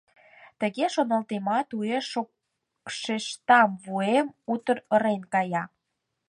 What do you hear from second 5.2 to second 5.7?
кая.